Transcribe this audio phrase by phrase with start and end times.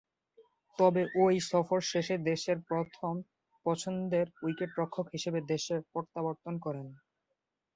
[0.79, 3.13] তবে, ঐ সফর শেষে দেশের প্রথম
[3.65, 6.87] পছন্দের উইকেট-রক্ষক হিসেবে দেশে প্রত্যাবর্তন করেন।